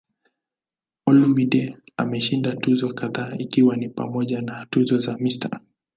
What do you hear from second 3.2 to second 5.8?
ikiwa ni pamoja na tuzo ya "Mr.